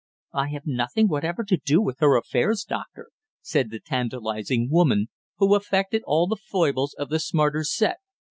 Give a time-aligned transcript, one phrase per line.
[0.33, 3.09] "I have nothing whatever to do with her affairs, Doctor,"
[3.43, 7.97] said the tantalising woman, who affected all the foibles of the smarter set.